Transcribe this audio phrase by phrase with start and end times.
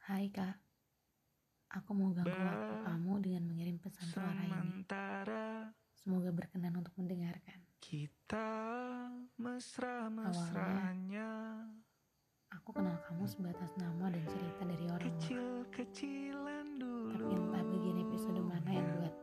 [0.00, 0.56] Hai kak,
[1.76, 4.88] aku mau ganggu waktu kamu dengan mengirim pesan suara ini.
[5.92, 7.60] Semoga berkenan untuk mendengarkan.
[7.80, 8.48] kita
[9.40, 11.32] mesra-mesranya
[12.50, 15.16] Aku kenal kamu sebatas nama dan cerita dari orang-orang.
[15.20, 19.14] Kecil-kecilan Tapi dulu entah bagian episode mana yang buat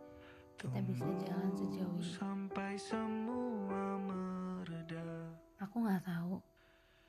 [0.58, 2.14] kita bisa jalan sejauh ini.
[2.18, 6.42] Sampai semua mereda Aku nggak tahu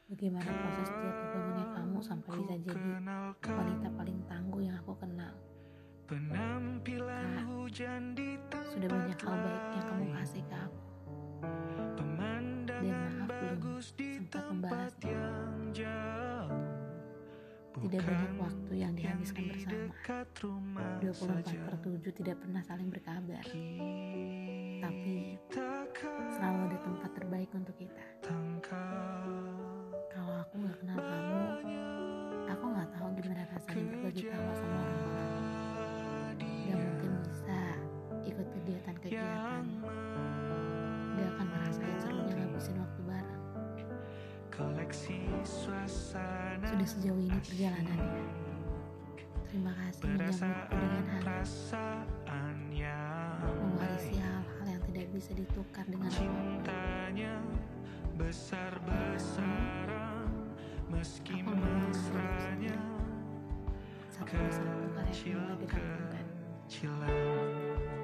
[0.09, 1.88] bagaimana proses setiap dibangunnya kamu
[2.49, 2.81] bisa jadi
[3.45, 5.37] wanita paling tangguh yang aku kenal.
[6.09, 8.41] penampilan Kak, hujan di
[8.73, 10.81] Sudah banyak hal baik yang kamu kasih ke aku.
[12.01, 15.13] Pemandangan Dan maaf belum bagus di sempat tempat membalasnya.
[15.13, 16.49] yang jauh
[17.79, 19.73] Tidak banyak waktu yang dihabiskan di bersama.
[19.77, 21.59] dekat rumah 24 saja.
[21.69, 23.45] per 7 tidak pernah saling berkabar.
[46.67, 48.27] Sudah sejauh ini perjalanannya.
[49.49, 52.05] Terima kasih menjamuku dengan hangat,
[53.55, 57.39] mewarisi hal-hal yang tidak bisa ditukar dengan cintanya
[58.19, 60.27] besar-besaran
[60.91, 62.77] meski Aku memang mesranya
[65.63, 66.27] digabungkan.
[66.69, 67.98] kecilan